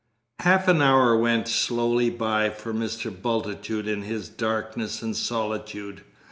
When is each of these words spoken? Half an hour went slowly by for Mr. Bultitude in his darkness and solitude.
Half 0.39 0.67
an 0.67 0.81
hour 0.81 1.15
went 1.15 1.47
slowly 1.47 2.09
by 2.09 2.49
for 2.49 2.73
Mr. 2.73 3.11
Bultitude 3.11 3.87
in 3.87 4.01
his 4.01 4.29
darkness 4.29 5.03
and 5.03 5.15
solitude. 5.15 6.01